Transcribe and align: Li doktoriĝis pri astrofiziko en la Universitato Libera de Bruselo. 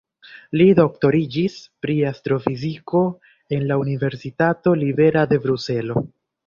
Li 0.61 0.65
doktoriĝis 0.79 1.57
pri 1.87 1.97
astrofiziko 2.13 3.05
en 3.59 3.69
la 3.73 3.81
Universitato 3.87 4.79
Libera 4.85 5.29
de 5.35 5.45
Bruselo. 5.47 6.07